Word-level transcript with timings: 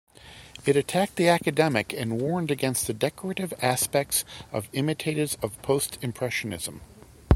It 0.65 0.75
attacked 0.75 1.15
the 1.17 1.27
academic 1.27 1.93
and 1.93 2.19
warned 2.19 2.49
against 2.49 2.87
the 2.87 2.93
'decorative' 2.95 3.53
aspect 3.61 4.25
of 4.51 4.67
imitators 4.73 5.37
of 5.43 5.61
Post-Impressionism. 5.61 6.81